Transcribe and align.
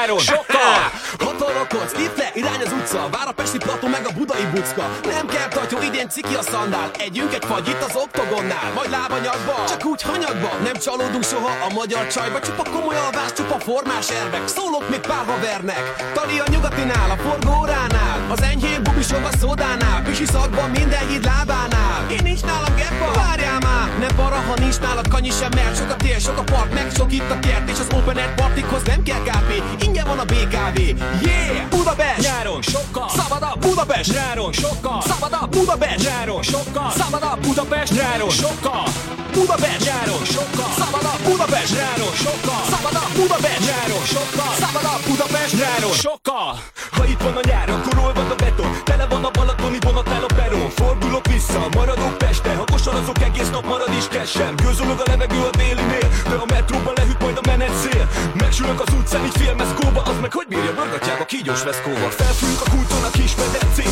Nyáron 0.00 0.18
sokkal! 0.18 0.90
Hatalokodsz, 1.18 1.92
itt 1.98 2.16
le, 2.16 2.30
irány 2.34 2.62
az 2.64 2.72
utca 2.72 3.08
Vár 3.10 3.28
a 3.28 3.32
Pesti 3.32 3.58
plató 3.58 3.88
meg 3.88 4.06
a 4.06 4.12
budai 4.12 4.44
bucka. 4.54 4.98
Nem 5.04 5.26
kell 5.26 5.39
idén 5.82 6.08
ciki 6.08 6.34
a 6.34 6.42
szandál. 6.42 6.90
Együnk 6.98 7.34
egy 7.34 7.44
fagyit 7.44 7.82
az 7.88 7.96
oktogonnál. 8.04 8.68
Majd 8.74 8.90
lábanyagba, 8.90 9.56
csak 9.68 9.84
úgy 9.84 10.02
hanyagba. 10.02 10.50
Nem 10.62 10.76
csalódunk 10.84 11.24
soha 11.24 11.52
a 11.68 11.72
magyar 11.72 12.06
csajba. 12.06 12.40
Csupa 12.40 12.64
komoly 12.70 12.96
alvás, 12.96 13.32
csupa 13.32 13.58
formás 13.58 14.08
ervek 14.10 14.48
Szólok 14.48 14.88
még 14.90 15.00
pár 15.00 15.24
havernek. 15.26 15.84
Tali 16.14 16.38
a 16.38 16.46
nyugatinál, 16.50 17.10
a 17.10 17.16
forgóránál 17.16 18.18
Az 18.30 18.42
enyhén 18.42 18.82
bubisog 18.82 19.24
a 19.32 19.36
szódánál 19.40 20.02
Pisi 20.02 20.24
szakban 20.24 20.70
minden 20.70 21.08
híd 21.08 21.24
lábánál. 21.24 22.10
Én 22.10 22.20
nincs 22.22 22.42
nálam 22.42 22.74
geppa, 22.76 23.10
várjál 23.20 23.58
már. 23.58 23.98
Nem 23.98 24.14
para, 24.16 24.36
ha 24.48 24.54
nincs 24.58 24.78
nálad 24.78 25.08
kanyi 25.08 25.30
sem 25.30 25.50
Mert 25.54 25.76
sok 25.76 25.90
a 25.90 25.96
tél, 25.96 26.18
sok 26.18 26.38
a 26.38 26.42
park, 26.42 26.72
meg 26.74 26.90
sok 26.96 27.12
itt 27.12 27.30
a 27.30 27.38
kert 27.38 27.70
És 27.70 27.78
az 27.78 27.86
open 27.94 28.16
air 28.16 28.34
partikhoz 28.34 28.82
nem 28.82 29.02
kell 29.02 29.22
KP 29.22 29.82
Ingyen 29.82 30.06
van 30.06 30.18
a 30.18 30.24
BKV 30.24 30.78
Yeah! 31.24 31.68
Budapest! 31.68 32.20
Nyáron 32.20 32.62
sokkal! 32.62 33.08
Szabad 33.08 33.42
a 33.42 33.56
Budapest! 33.58 34.12
Nyáron 34.12 34.52
sokkal! 34.52 35.02
Szabad 35.02 35.32
a 35.32 35.46
Budapest! 35.46 35.69
Nyáron 35.78 36.42
sokkal! 36.42 36.90
Szabad 36.90 37.22
a 37.22 37.38
Budapest! 37.42 37.92
Nyáron 37.92 38.30
sokkal! 38.30 38.84
Budapest! 39.32 39.84
Nyáron 39.84 40.24
sokkal! 40.24 40.72
Szabad 40.78 41.04
a 41.12 41.14
Budapest! 41.28 41.72
Nyáron 41.78 42.14
sokkal! 42.24 42.62
Szabad 42.72 42.94
a 43.02 43.04
Budapest! 43.18 43.62
Nyáron 43.68 44.04
sokkal! 44.14 44.52
Szabad 44.62 44.84
a 44.92 44.94
Budapest! 45.06 45.54
Nyáron 45.60 45.92
sokkal! 46.04 46.50
Ha 46.96 47.04
itt 47.12 47.22
van 47.22 47.36
a 47.36 47.40
nyár, 47.50 47.68
akkor 47.70 47.98
olvad 48.04 48.30
a 48.30 48.34
beton 48.34 48.72
Tele 48.84 49.06
van 49.06 49.24
a 49.24 49.30
balatoni 49.30 49.78
vonatnál 49.80 50.24
a 50.28 50.30
peron 50.34 50.70
Fordulok 50.70 51.26
vissza, 51.26 51.68
maradok 51.76 52.18
Peste 52.18 52.54
Ha 52.54 52.64
kosarazok 52.72 53.20
egész 53.28 53.50
nap 53.50 53.64
marad 53.66 53.92
is 54.00 54.08
kesem 54.08 54.54
Gőzölög 54.62 55.00
a 55.04 55.06
levegő 55.10 55.40
a 55.50 55.52
délinél 55.60 56.08
De 56.30 56.36
a 56.44 56.46
metróban 56.54 56.94
lehűt 56.96 57.20
majd 57.24 57.36
a 57.42 57.44
menet 57.50 57.74
szél 57.82 58.04
Megsülök 58.34 58.80
az 58.84 58.92
utcán, 58.98 59.24
így 59.24 59.38
félmeszkóba 59.42 60.00
Az 60.10 60.18
meg 60.20 60.32
hogy 60.32 60.48
bírja 60.52 60.72
börgatjába 60.74 61.24
kígyós 61.24 61.62
veszkóval 61.62 62.10
Felfújunk 62.20 62.60
a 62.66 62.70
kulton 62.70 63.02
a 63.08 63.10
kis 63.10 63.32
medencét 63.42 63.89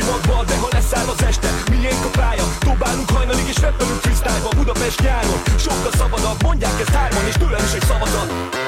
Magba 0.00 0.44
De 0.44 0.56
ha 0.56 0.68
leszáll 0.70 1.08
az 1.08 1.22
este, 1.22 1.48
miénk 1.70 2.04
a 2.04 2.10
pálya. 2.18 2.44
Dobálunk 2.60 3.10
hajnalig 3.10 3.48
és 3.48 3.60
reppelünk 3.60 4.00
freestyle-ba 4.00 4.48
Budapest 4.56 5.00
nyáron, 5.00 5.42
sokkal 5.58 5.92
szabadabb 5.92 6.42
Mondják 6.42 6.80
ezt 6.80 6.94
hárman 6.94 7.26
és 7.26 7.34
tőlem 7.34 7.64
is 7.64 7.72
egy 7.72 7.84
szavazat 7.84 8.61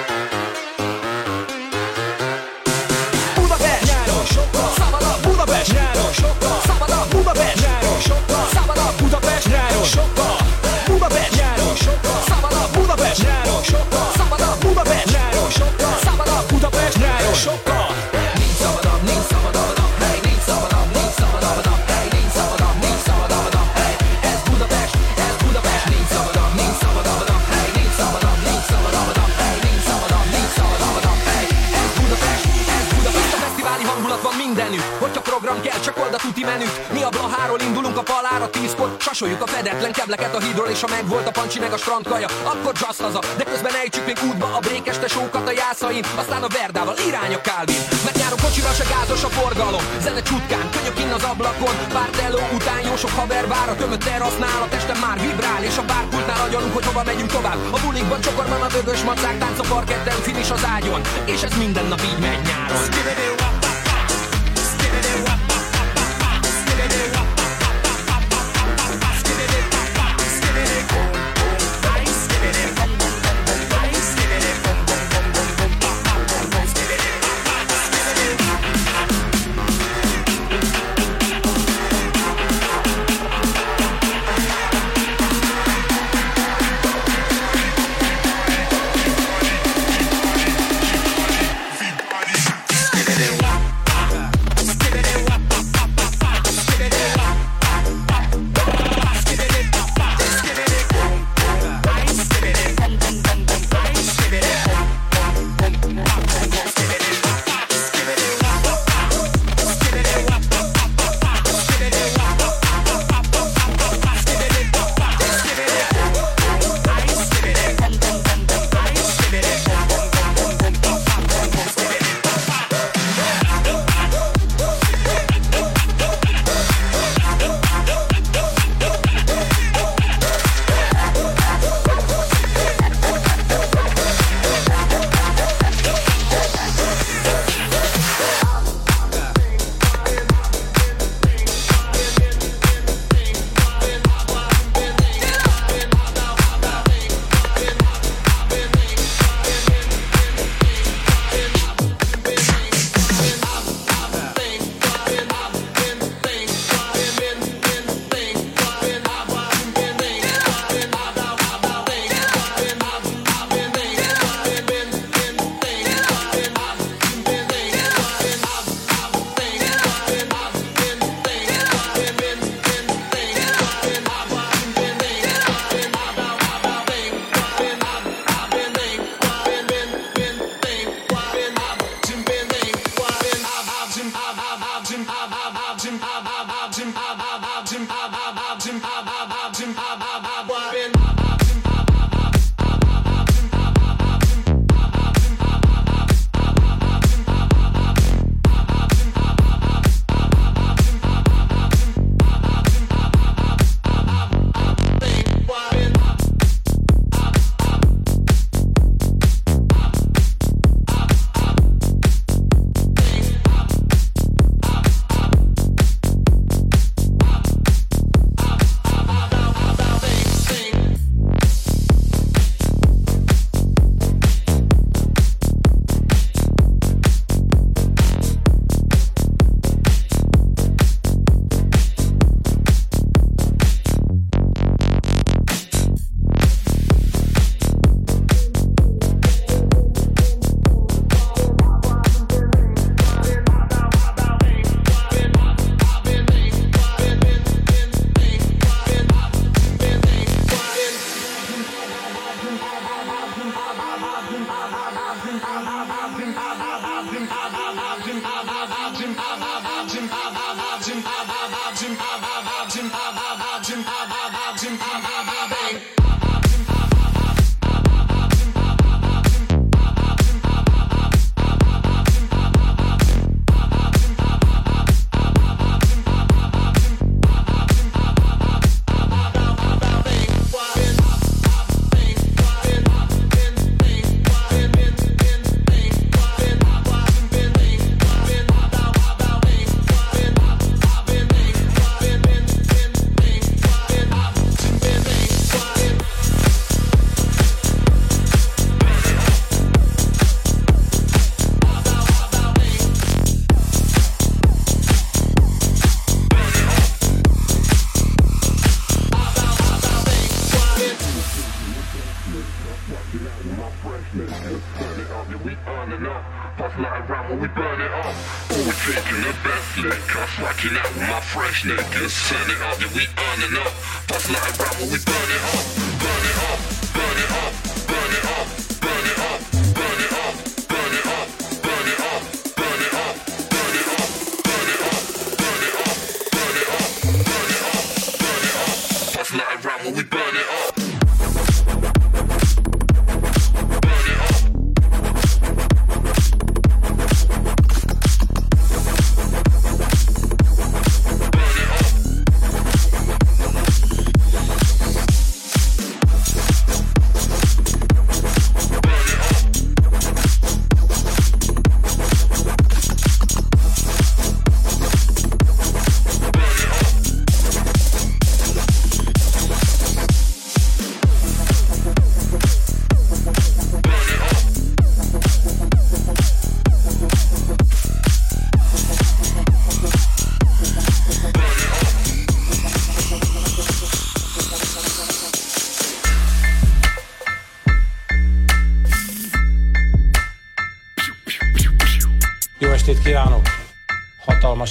tízkor, 39.14 39.28
sasoljuk 39.28 39.42
a 39.42 39.46
fedetlen 39.46 39.92
kebleket 39.92 40.34
a 40.34 40.40
hídról, 40.40 40.68
és 40.68 40.80
ha 40.80 40.88
megvolt 40.88 41.26
a 41.26 41.30
pancsi 41.30 41.58
meg 41.58 41.72
a 41.72 41.76
strandkaja, 41.76 42.28
akkor 42.52 42.72
jazz 42.80 43.00
haza, 43.00 43.20
de 43.36 43.44
közben 43.44 43.74
ejtsük 43.74 44.06
még 44.06 44.18
útba 44.28 44.46
a 44.56 44.58
brékes 44.58 44.98
tesókat 44.98 45.48
a 45.48 45.52
jászain, 45.62 46.04
aztán 46.14 46.42
a 46.42 46.48
Verdával 46.48 46.96
irány 47.08 47.34
a 47.34 47.40
Kálvin. 47.40 47.82
Mert 48.04 48.16
nyáron 48.16 48.40
kocsira 48.44 48.72
se 48.78 48.84
gázos 48.92 49.24
a 49.24 49.28
forgalom, 49.28 49.84
zene 50.04 50.22
csutkán, 50.22 50.66
könyök 50.74 50.98
inn 51.02 51.16
az 51.18 51.24
ablakon, 51.32 51.76
pár 51.96 52.10
teló 52.18 52.40
után 52.56 52.80
jó 52.88 52.94
sok 52.96 53.14
haver 53.18 53.46
vár 53.46 53.68
a 53.68 53.76
tömött 53.80 54.04
terasznál, 54.04 54.60
a 54.62 54.68
testem 54.68 54.98
már 55.06 55.18
vibrál, 55.20 55.62
és 55.70 55.76
a 55.78 55.84
bárpultnál 55.90 56.40
agyalunk, 56.46 56.74
hogy 56.74 56.86
hova 56.86 57.02
megyünk 57.04 57.30
tovább. 57.36 57.60
A 57.76 57.78
bulikban 57.84 58.20
csokorban 58.20 58.62
a 58.62 58.68
dögös 58.76 59.02
macák, 59.02 59.38
tánc 59.38 59.58
a 59.58 59.66
parketten, 59.74 60.18
finis 60.26 60.50
az 60.50 60.64
ágyon, 60.76 61.00
és 61.24 61.42
ez 61.42 61.54
minden 61.64 61.86
nap 61.92 62.02
így 62.10 62.20
megy 62.26 62.42
nyáron. 62.48 63.43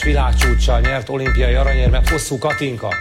Világcsúccsal 0.03 0.79
nyert 0.79 1.09
olimpiai 1.09 1.53
aranyérmet 1.53 2.09
hosszú 2.09 2.37
Katinka. 2.37 2.93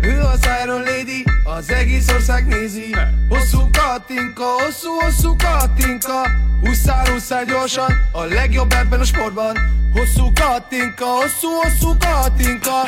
Ő 0.00 0.20
az 0.20 0.48
Iron 0.64 0.80
Lady, 0.80 1.24
az 1.56 1.70
egész 1.70 2.08
ország 2.12 2.46
nézi. 2.46 2.94
Hosszú 3.28 3.58
Katinka, 3.58 4.44
hosszú, 4.44 4.90
hosszú 5.00 5.36
Katinka. 5.36 6.22
Huszál, 6.60 7.12
huszál 7.12 7.44
gyorsan, 7.44 7.92
a 8.12 8.24
legjobb 8.24 8.72
ebben 8.72 9.00
a 9.00 9.04
sportban. 9.04 9.56
Hosszú 9.92 10.32
Katinka, 10.32 11.04
hosszú, 11.04 11.48
hosszú 11.48 11.96
Katinka. 11.98 12.82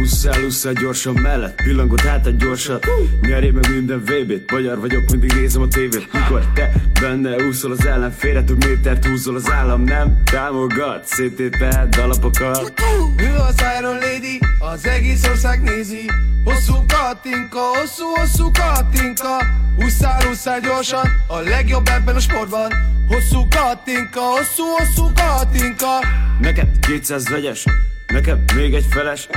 Ússzál, 0.00 0.44
ússzál 0.44 0.72
gyorsan 0.72 1.14
mellett, 1.14 1.62
pillangott 1.62 2.04
át 2.04 2.26
egy 2.26 2.36
gyorsat 2.36 2.86
Nyerjél 3.20 3.52
meg 3.52 3.70
minden 3.70 3.98
VB-t, 3.98 4.50
magyar 4.50 4.80
vagyok, 4.80 5.10
mindig 5.10 5.32
nézem 5.32 5.62
a 5.62 5.68
tévét. 5.68 6.12
Mikor 6.12 6.46
te 6.54 6.72
benne 7.00 7.36
úszol 7.36 7.70
az 7.72 7.86
ellenfélre, 7.86 8.42
több 8.44 8.64
métert 8.64 9.06
húzol 9.06 9.34
az 9.34 9.50
állam. 9.50 9.82
Nem 9.82 10.22
Támogat, 10.24 11.06
széttéped 11.06 11.96
alapokat 11.96 12.72
Ő 13.16 13.34
az 13.48 13.64
Iron 13.78 13.94
Lady, 13.98 14.38
az 14.58 14.86
egész 14.86 15.28
ország 15.28 15.62
nézi. 15.62 16.10
Hosszú 16.44 16.74
Katinka, 16.86 17.58
hosszú, 17.58 18.03
hosszú 18.16 18.50
Katinka. 18.50 19.38
Huszál, 19.76 20.26
huszál 20.26 20.60
gyorsan, 20.60 21.06
a 21.26 21.38
legjobb 21.38 21.86
ebben 21.88 22.14
a 22.14 22.20
sportban. 22.20 22.72
Hosszú 23.08 23.48
Katinka, 23.48 24.20
hosszú, 24.20 24.64
hosszú 24.64 25.12
Katinka. 25.14 25.98
Neked 26.40 26.68
200 26.80 27.28
vegyes, 27.28 27.64
nekem 28.06 28.44
még 28.54 28.74
egy 28.74 28.86
feles. 28.90 29.28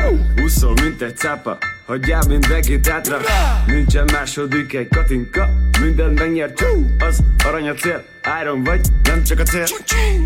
Úszol, 0.43 0.74
mint 0.82 1.01
egy 1.01 1.18
cápa, 1.18 1.57
hagyjál 1.88 2.21
mindenkit 2.27 2.89
átra 2.89 3.17
Nincsen 3.65 4.05
második 4.11 4.73
egy 4.73 4.88
katinka, 4.88 5.49
mindent 5.81 6.19
megnyert 6.19 6.57
Csú, 6.57 6.95
Az 6.99 7.19
arany 7.45 7.69
a 7.69 7.73
cél, 7.73 8.03
Iron 8.41 8.63
vagy, 8.63 8.88
nem 9.03 9.23
csak 9.23 9.39
a 9.39 9.43
cél. 9.43 9.63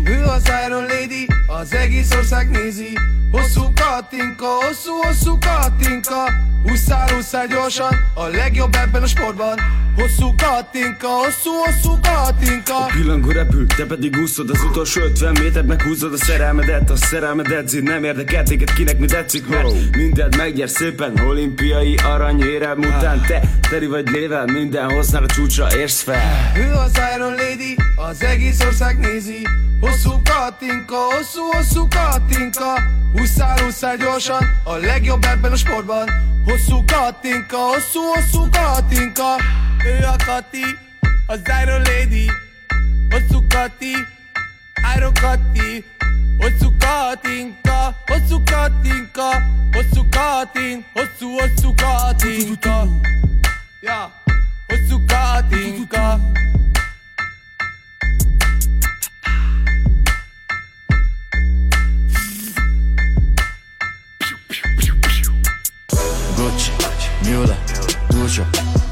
Ő 0.04 0.22
az 0.22 0.50
Iron 0.66 0.82
Lady, 0.82 1.26
az 1.46 1.74
egész 1.74 2.14
ország 2.14 2.50
nézi. 2.50 2.98
Hosszú 3.30 3.62
Katinka, 3.74 4.46
hosszú, 4.46 4.92
hosszú 5.02 5.38
Katinka. 5.38 6.24
Huszál, 6.62 7.14
huszál 7.14 7.46
gyorsan, 7.46 7.94
a 8.14 8.26
legjobb 8.26 8.74
ebben 8.74 9.02
a 9.02 9.06
sportban. 9.06 9.58
Hosszú 9.96 10.34
Katinka, 10.36 11.08
hosszú, 11.08 11.50
hosszú 11.50 11.98
Katinka. 12.02 12.86
Pillangó 12.92 13.30
repül, 13.30 13.66
te 13.66 13.84
pedig 13.86 14.16
úszod 14.22 14.50
az 14.50 14.62
utolsó 14.70 15.00
50 15.00 15.36
métert 15.40 15.66
Meghúzod 15.66 16.12
a 16.12 16.16
szerelmedet, 16.16 16.90
a 16.90 16.96
szerelmed 16.96 17.50
edzi 17.50 17.80
Nem 17.80 18.04
érdekel 18.04 18.42
téged 18.42 18.72
kinek 18.72 18.98
mi 18.98 19.06
tetszik 19.06 19.48
Mert 19.48 19.96
mindent 19.96 20.36
megnyer 20.36 20.68
szépen 20.68 21.12
Olimpiai 21.52 21.96
aranyérem 21.96 22.78
után 22.78 23.20
Te 23.26 23.40
teri 23.70 23.86
vagy 23.86 24.08
lével, 24.08 24.44
minden 24.44 24.92
hoznál 24.92 25.22
a 25.22 25.26
csúcsra 25.26 25.76
érsz 25.76 26.02
fel. 26.02 26.52
Ő 26.56 26.72
az 26.72 27.00
Iron 27.14 27.34
Lady, 27.34 27.76
az 27.96 28.22
egész 28.22 28.60
ország 28.64 28.98
nézi. 28.98 29.46
Hosszú 29.80 30.10
Katinka, 30.24 30.96
hosszú, 30.96 31.42
hosszú 31.50 31.88
Katinka. 31.88 32.80
Huszál, 33.12 33.62
huszál 33.64 33.96
gyorsan, 33.96 34.60
a 34.64 34.76
legjobb 34.76 35.24
ebben 35.24 35.52
a 35.52 35.56
sportban. 35.56 36.08
Hosszú 36.44 36.84
Katinka, 36.84 37.56
hosszú, 37.56 38.00
hosszú 38.00 38.48
Katinka. 38.50 39.36
Ő 39.84 40.04
a 40.04 40.16
Kati, 40.26 40.64
az 41.26 41.40
Iron 41.62 41.82
Lady. 41.82 42.30
Hosszú 43.10 43.44
Kati, 43.48 43.94
Aerocatti 44.82 45.84
Ho 46.38 46.50
succato 46.58 47.28
in 47.28 47.54
ca 47.60 47.94
Ho 48.08 48.26
succato 48.26 48.86
in 48.88 49.08
ca 49.12 49.42
Ho 49.74 49.82
succato 49.92 50.58
in 50.58 50.82
Ho 50.94 51.08
su 51.16 51.26
ho 51.26 51.48
succato 51.56 52.28
in 52.28 52.58
Yeah 53.80 54.10
Ho 54.68 54.86
succato 54.88 55.54
in 55.56 55.86
ca 55.86 56.18
Gucci, 66.34 66.72
Miura, 67.20 67.56
Duccio, 68.08 68.44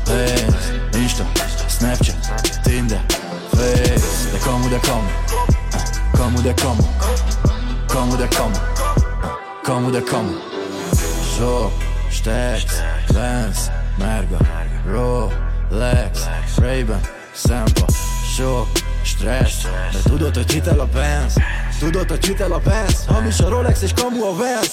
Benz, 0.05 0.73
Insta, 0.95 1.27
Snapchat, 1.67 2.61
Tinder, 2.63 3.05
Face, 3.51 4.31
da 4.31 4.39
komu, 4.39 4.69
da 4.69 4.79
komu. 4.79 5.30
Komu, 6.41 6.55
de 6.55 6.63
komu 6.63 6.83
Komu, 7.87 8.17
de 8.17 8.29
komu 8.37 8.57
Komu, 9.63 9.91
de 9.91 10.01
komu 10.01 10.33
Sok, 11.37 11.73
Stex, 12.11 12.65
Benz, 13.13 13.71
Merga, 13.99 14.39
Rolex, 14.87 16.29
Ray-Ban, 16.57 17.01
Sampa. 17.35 17.85
Sok, 18.37 18.67
stressz. 19.03 19.63
De 19.93 19.99
tudod, 20.05 20.35
hogy 20.35 20.53
hitel 20.53 20.81
a 20.81 20.87
Benz? 20.87 21.35
Tudod, 21.79 22.09
hogy 22.09 22.27
hitel 22.27 22.53
a 22.53 22.59
Benz? 22.59 23.05
Hamis 23.07 23.41
a 23.41 23.49
Rolex 23.49 23.83
és 23.83 23.93
kamu 23.93 24.23
a 24.25 24.35
Vans. 24.35 24.71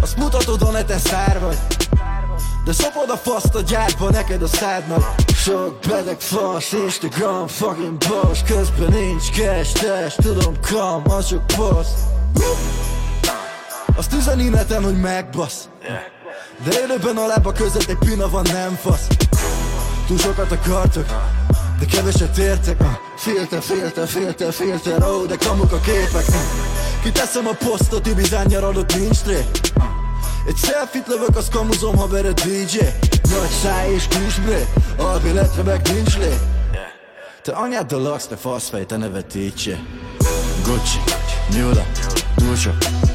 Azt 0.00 0.16
mutatod, 0.16 0.62
a 0.62 0.70
neten 0.70 0.98
szár 0.98 1.40
vagy 1.40 1.58
De 2.70 2.76
szopod 2.76 3.10
a 3.10 3.16
faszt 3.16 3.54
a 3.54 3.60
gyárba, 3.60 4.10
neked 4.10 4.42
a 4.42 4.46
szádnak 4.46 5.14
Sok 5.34 5.78
beteg 5.88 6.20
fasz, 6.20 6.72
Instagram, 6.72 7.46
fucking 7.46 7.96
boss 8.08 8.42
Közben 8.46 8.90
nincs 8.90 9.30
cash, 9.30 9.72
test, 9.72 10.16
tudom 10.16 10.54
kam, 10.60 11.02
az 11.04 11.26
csak 11.26 11.50
fasz. 11.50 11.88
Azt 13.96 14.12
üzeni 14.12 14.48
neten, 14.48 14.84
hogy 14.84 15.00
megbasz. 15.00 15.68
De 16.64 16.80
élőben 16.80 17.16
a 17.16 17.26
lába 17.26 17.52
között 17.52 17.88
egy 17.88 17.98
pina 17.98 18.28
van, 18.28 18.46
nem 18.52 18.78
fasz. 18.82 19.06
Túl 20.06 20.18
sokat 20.18 20.52
akartok 20.52 21.06
de 21.78 21.86
keveset 21.86 22.38
értek, 22.38 22.80
uh. 22.80 22.86
filter, 23.16 23.62
filter, 23.62 24.08
filter, 24.08 24.52
filter, 24.52 25.02
ó, 25.02 25.06
oh, 25.06 25.26
de 25.26 25.36
kamuk 25.36 25.72
a 25.72 25.80
képek. 25.80 26.24
Kiteszem 27.02 27.46
a 27.46 27.52
posztot, 27.52 28.06
Ibizán 28.06 28.46
nyaralok, 28.46 28.94
nincs 28.94 29.18
tré 29.18 29.44
Egy 30.46 30.56
selfit 30.56 31.06
lövök, 31.06 31.36
azt 31.36 31.50
kamuzom, 31.50 31.96
ha 31.96 32.08
vered 32.08 32.40
DJ. 32.40 32.78
Nagy 33.30 33.50
száj 33.62 33.90
és 33.92 34.06
kisbré, 34.08 34.66
albiletre 34.96 35.62
meg 35.62 35.80
nincs 35.92 36.18
lé. 36.18 36.38
Te 37.42 37.52
anyáddal 37.52 38.00
laksz, 38.00 38.26
te 38.26 38.36
faszfej, 38.36 38.86
te 38.86 38.96
nevetítse 38.96 39.78
Gucci, 40.64 40.98
Mule, 41.52 41.86
Ducho, 42.36 42.70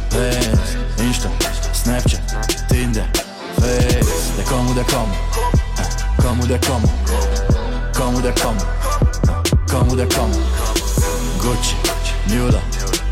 Benz, 0.10 0.78
Insta, 1.00 1.30
Snapchat, 1.74 2.22
Tinder, 2.68 3.10
Face. 3.56 4.34
De 4.36 4.44
kamu, 4.44 4.74
de 4.74 4.84
kamu, 4.84 5.14
kamu, 6.18 6.46
de 6.46 6.60
kamu 6.60 6.88
Kamu, 7.94 8.22
de 8.22 8.34
kamu, 8.34 8.60
kamu, 9.68 9.96
de 9.96 10.08
kamu. 10.08 10.36
Gucci, 11.42 11.76
Mule, 12.28 12.62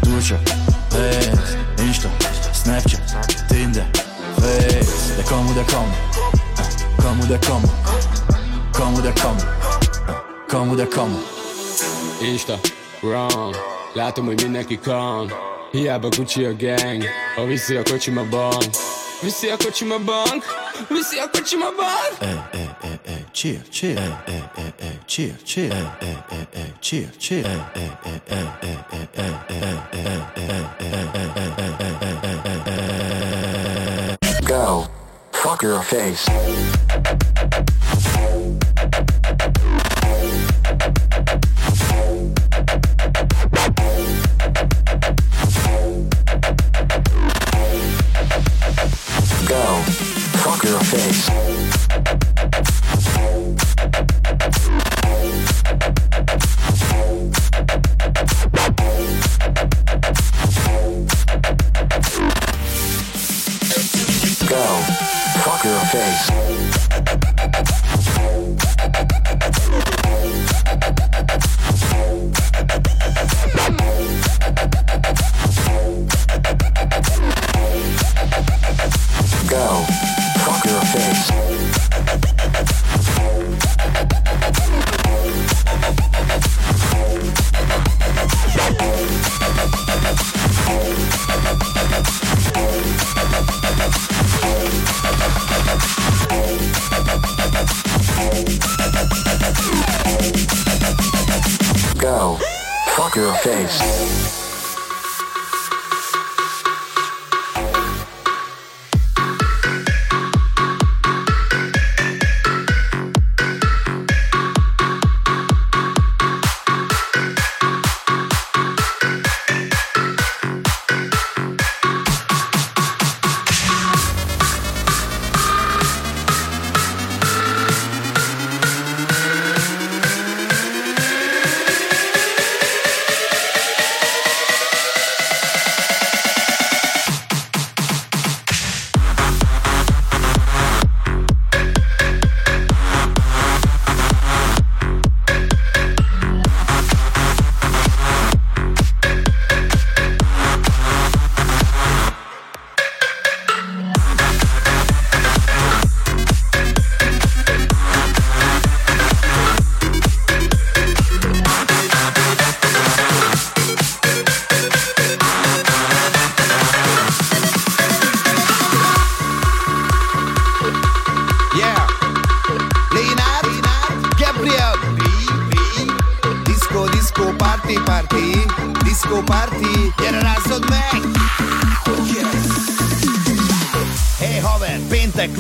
Ducho, 0.02 0.36
Benz, 0.90 1.58
Insta, 1.78 2.10
Snapchat, 2.54 3.02
Tinder, 3.48 3.86
Face 4.42 5.16
De 5.18 5.24
kamu, 5.24 5.54
de 5.54 5.64
kamu, 5.64 5.92
eh, 6.60 6.68
kamu, 7.04 7.28
de 7.28 7.38
kamu 7.38 7.68
Kamu, 8.74 9.02
de 9.02 9.12
kamu 9.12 9.40
kamu, 10.48 10.76
de 10.76 10.86
kamu 10.86 11.18
Insta, 12.22 12.60
wrong 13.02 13.56
Látom, 13.94 14.26
hogy 14.26 14.42
mindenki 14.42 14.80
kan 14.80 15.32
Hiába 15.72 16.10
Gucci 16.10 16.46
a 16.46 16.52
gang 16.54 17.04
Ha 17.36 17.46
viszi 17.46 17.76
a 17.78 17.84
kocsim 17.84 18.30
bank 18.30 18.70
Viszi 19.22 19.50
a 19.50 19.58
kocsim 19.58 19.90
bank 20.06 20.44
Viszi 20.90 21.20
a 21.20 21.28
kocsim 21.32 21.60
bank 21.60 22.22
Ey, 22.22 22.60
ey, 22.60 22.70
ey, 22.84 23.00
ey, 23.06 23.26
chill, 23.32 23.60
chill 23.70 23.98
Ey, 23.98 24.14
ey, 24.28 24.44
ey, 24.58 24.74
ey, 24.80 25.00
chill, 25.06 25.36
chill 25.46 25.72
Ey, 25.72 25.86
ey, 26.02 26.18
ey, 26.32 26.48
ey, 26.54 26.74
chill, 26.82 27.08
chill 27.18 27.46
Ey, 27.46 27.62
ey, 27.76 27.92
ey, 28.06 28.22
ey, 28.30 28.46
ey, 28.62 28.84
ey, 29.10 29.34
ey, 29.50 29.74
ey, 29.94 30.24
ey, 30.34 30.80
ey, 30.80 31.04
ey, 32.66 33.93
Go. 34.46 34.88
Fuck 35.32 35.64
your 35.64 35.82
face. 35.84 36.28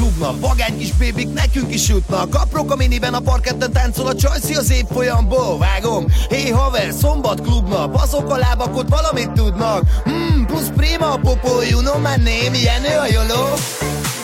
Klubnap, 0.04 0.40
vagány 0.40 0.78
kis 0.78 0.92
bébik 0.92 1.34
nekünk 1.34 1.74
is 1.74 1.88
jutnak 1.88 2.36
Aprok 2.36 2.72
a 2.72 2.76
miniben 2.76 3.14
a 3.14 3.20
parketten 3.20 3.72
táncol 3.72 4.08
a 4.08 4.16
csajszi 4.16 4.54
az 4.54 4.72
épp 4.72 4.92
folyamból 4.92 5.58
Vágom, 5.58 6.06
hey 6.30 6.50
haver, 6.50 6.94
szombat 7.02 7.42
klubnap, 7.42 7.96
azok 7.96 8.32
a 8.32 8.38
lábak 8.38 8.78
ott 8.78 8.90
valamit 8.90 9.32
tudnak. 9.32 9.84
Hmm, 10.04 10.46
plusz 10.46 10.72
prima 10.76 11.12
a 11.12 11.18
popó, 11.18 11.62
you 11.70 11.80
know 11.80 11.98
my 11.98 12.16
name, 12.16 12.58
Jenő 12.64 12.98
a 12.98 13.06
joló. 13.12 13.46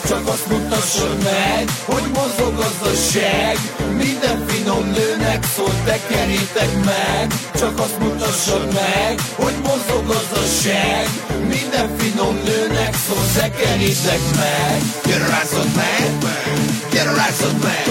Csak 0.07 0.27
azt 0.27 0.49
mutassad 0.49 1.23
meg, 1.23 1.69
hogy 1.85 2.03
mozog 2.13 2.59
az 2.59 2.87
a 2.87 2.95
seg. 3.11 3.57
Minden 3.97 4.45
finom 4.79 4.91
nőnek 4.91 5.43
szól, 5.55 5.73
tekerítek 5.85 6.83
meg. 6.85 7.33
Csak 7.53 7.79
azt 7.79 7.99
mutassad 7.99 8.73
meg, 8.73 9.19
hogy 9.35 9.53
mozog 9.63 10.09
az 10.09 10.37
a 10.37 10.45
seg. 10.61 11.07
Minden 11.47 11.97
finom 11.97 12.35
nőnek 12.43 12.95
szól, 13.07 13.23
tekerítek 13.35 14.19
meg. 14.35 14.81
Gyere 15.05 15.27
rázzad 15.27 15.75
meg, 15.75 16.11
gyere 16.91 17.11
rázzad 17.11 17.63
meg! 17.63 17.83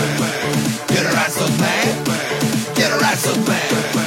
Gyere 0.87 1.11
rázzad 1.11 1.59
meg, 1.59 1.97
gyere 2.75 2.97
rázzad 2.97 3.47
meg 3.47 3.98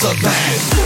Gyere 0.00 0.12
rászod 0.12 0.22
meg 0.22 0.79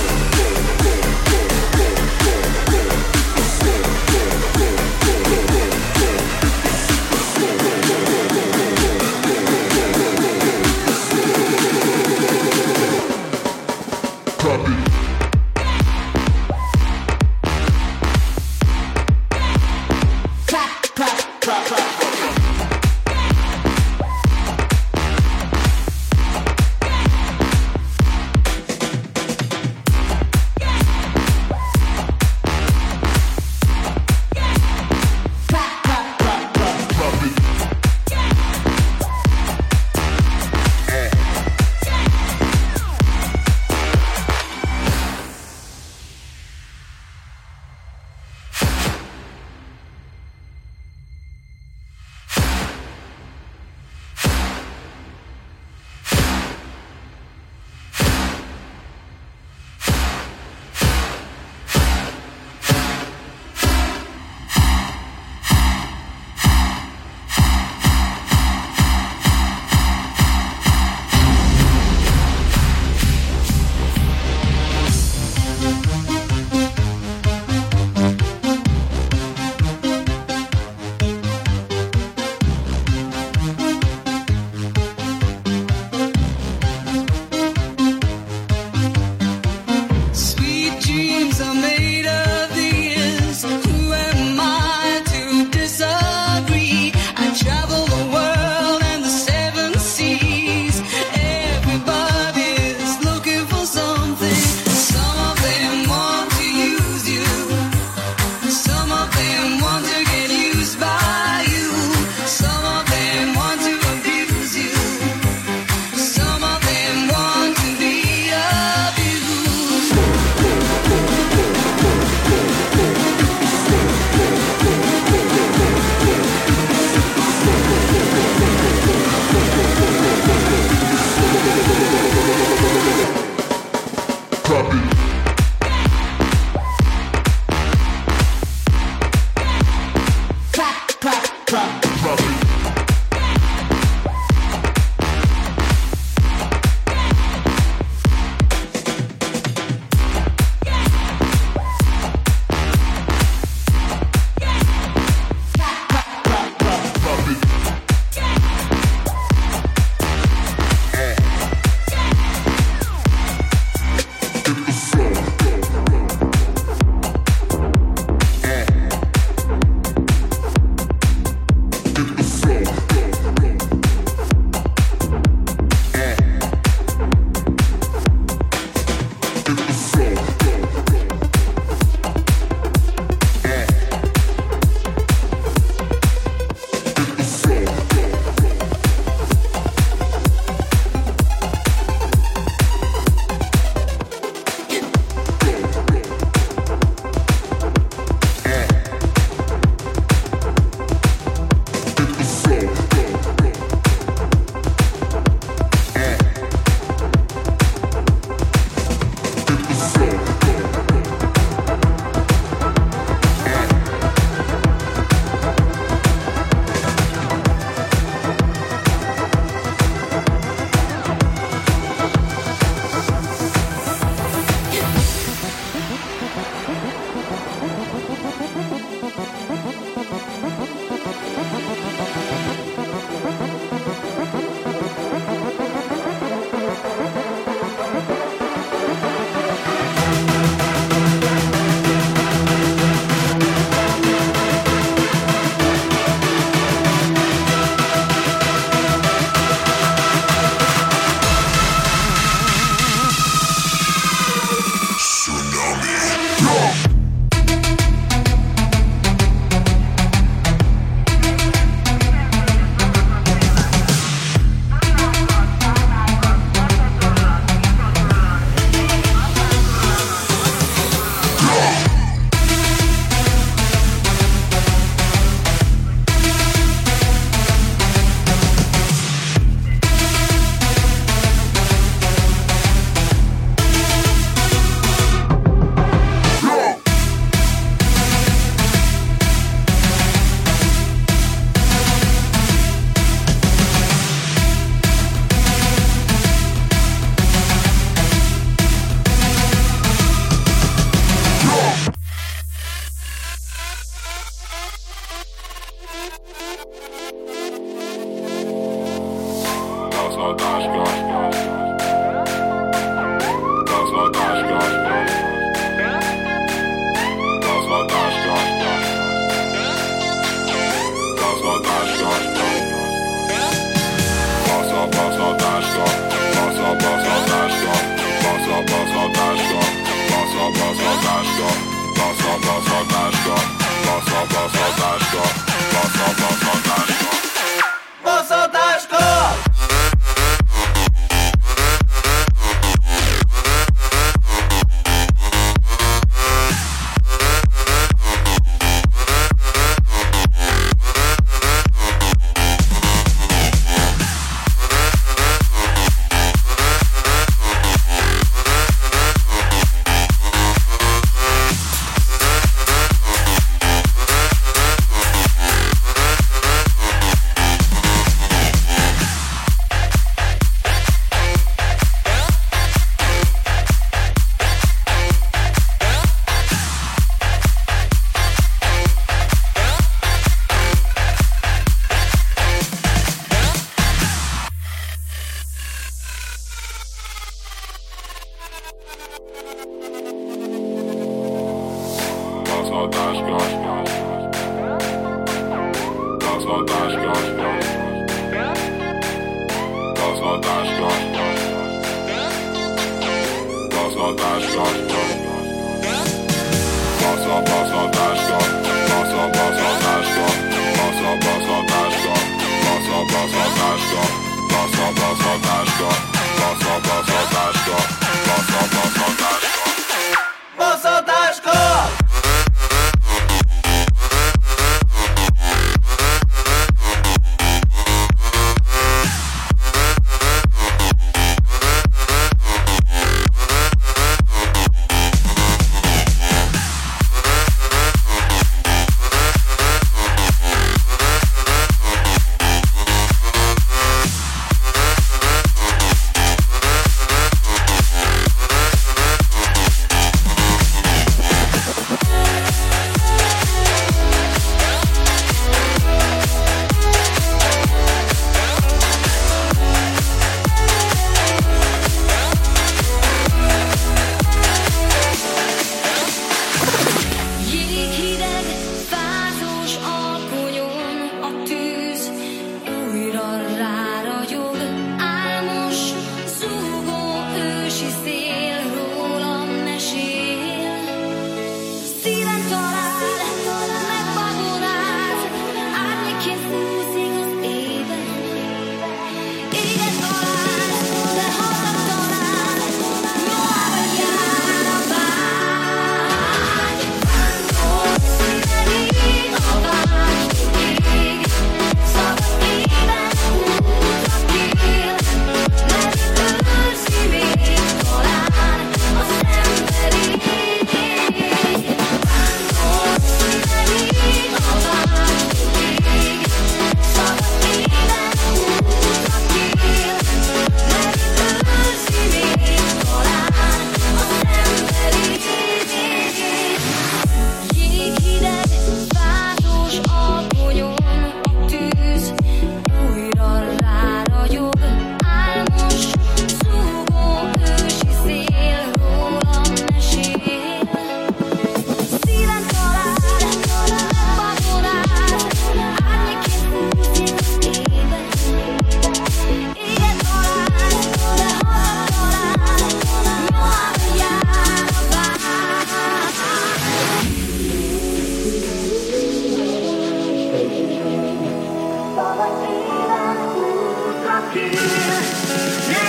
Let 562.17 562.31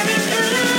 it 0.09 0.65
through. 0.65 0.74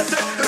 That's 0.00 0.12
it. 0.12 0.39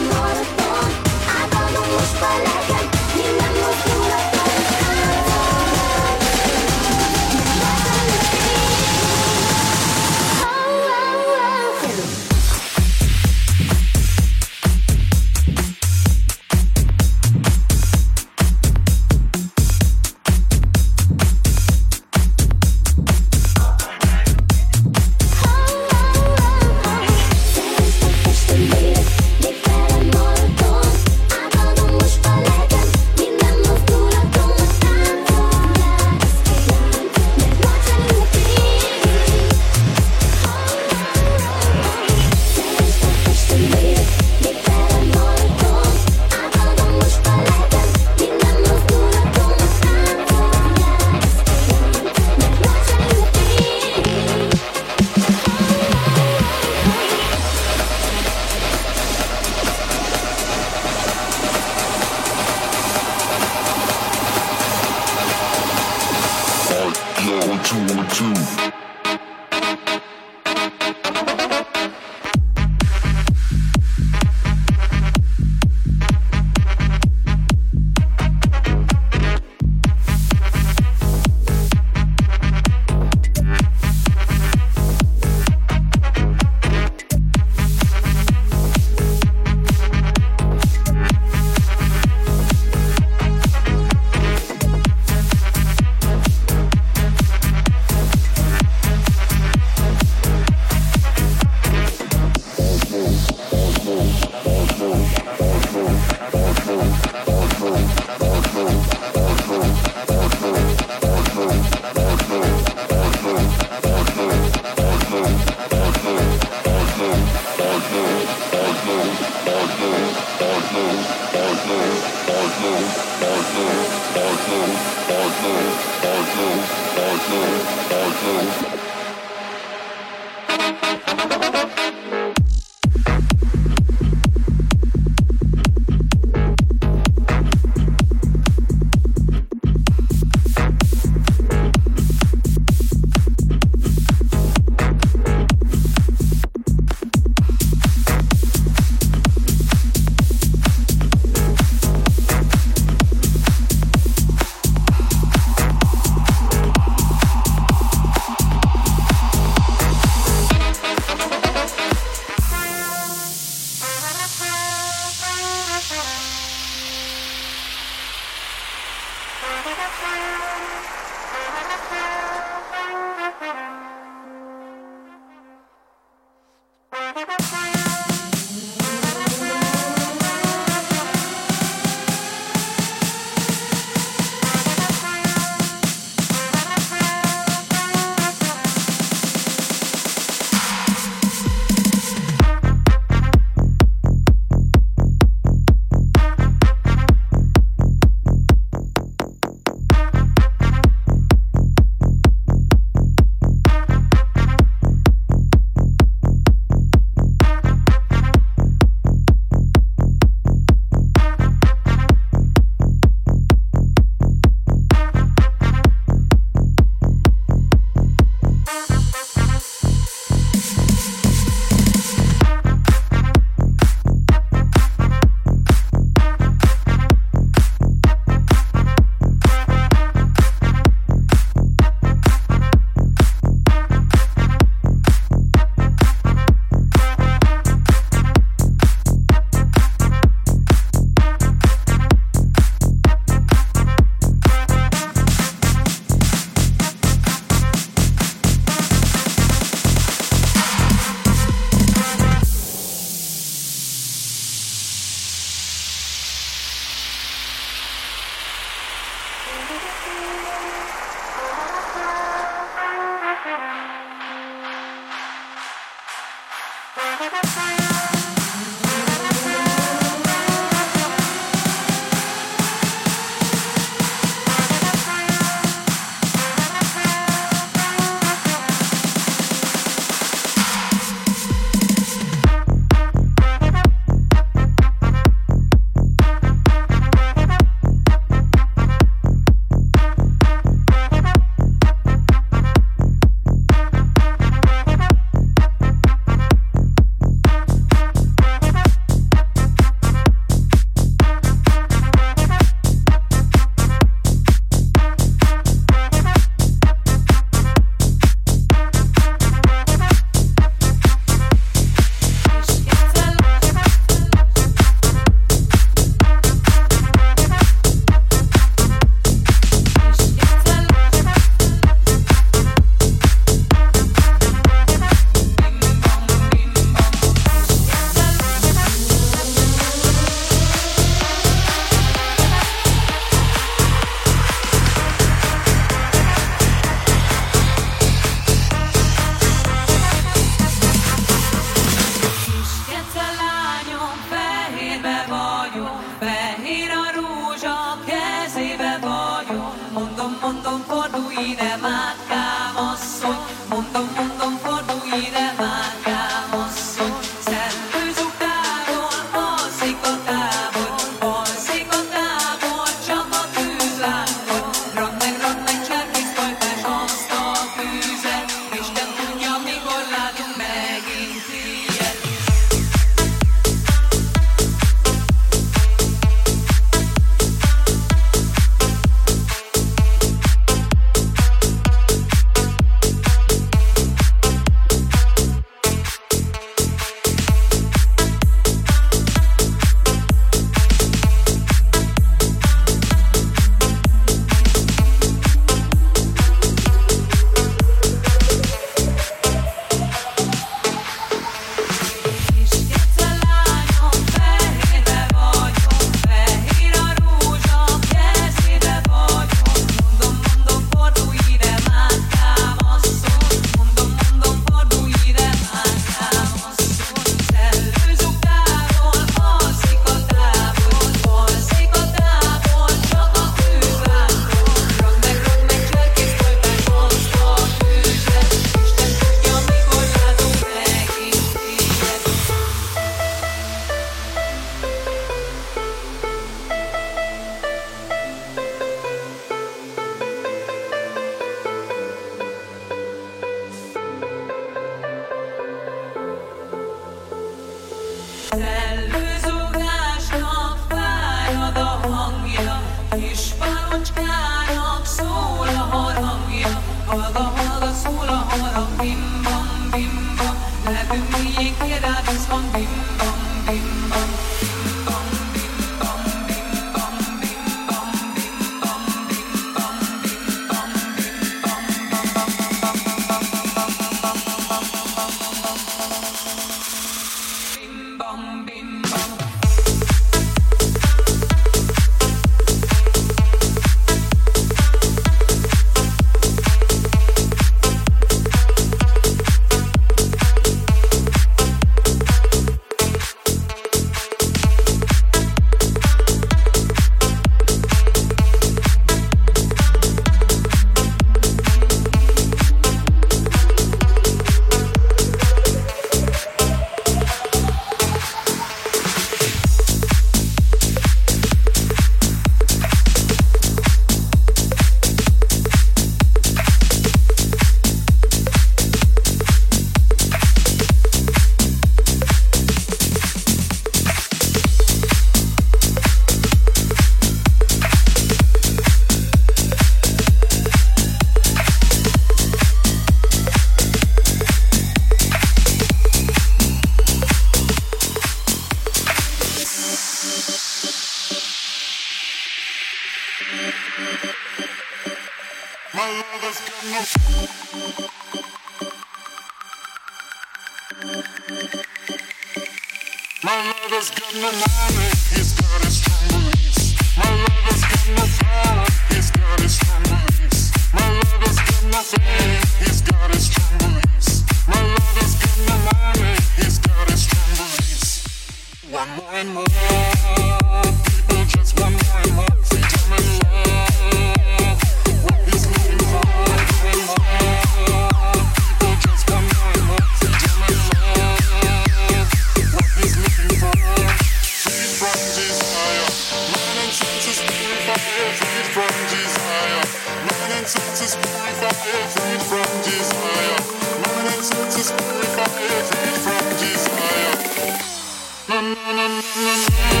Na 598.61 598.67
na 598.93 599.07
na 599.07 599.53
na 599.57 600.00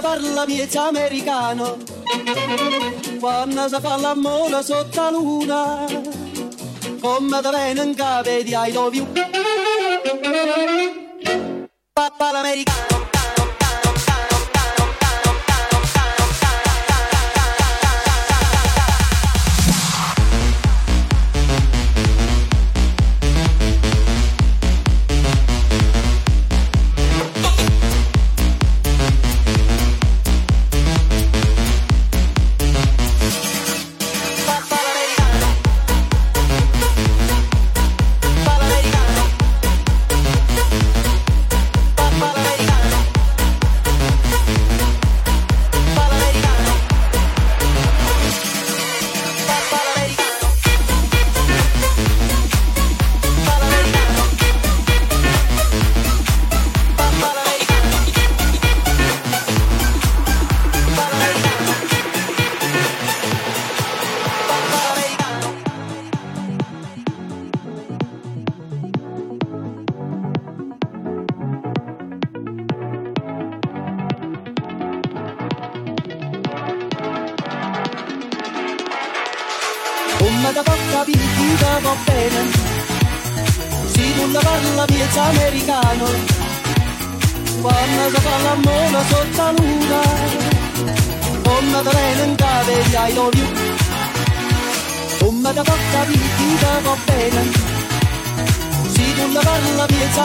si 0.00 0.06
parla 0.06 0.46
miezza 0.46 0.86
americano, 0.86 1.76
quando 3.18 3.68
si 3.68 3.76
fa 3.80 3.96
l'amore 3.96 4.62
sotto 4.62 5.00
la 5.00 5.10
luna, 5.10 5.86
come 7.00 7.40
da 7.40 7.50
venga 7.50 8.22
vedi 8.22 8.54
ai 8.54 8.72
dovi. 8.72 9.06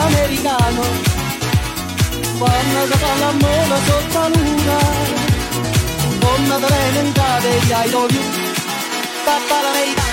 americano. 0.06 1.16
Quando 2.38 2.84
Donna 2.84 2.86
da 2.86 2.96
calamola 2.98 3.76
sotto 3.86 4.18
la 4.18 4.28
luna 4.28 4.78
Donna 6.18 6.58
da 6.58 6.68
renentade 6.68 7.48
di 7.60 7.72
I 7.72 7.90
love 7.90 8.12
you 8.12 8.22
Papa 9.24 9.60
l'americano 9.62 10.05